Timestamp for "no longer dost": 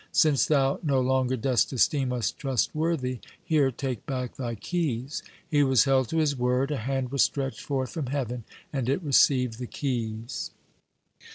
0.81-1.71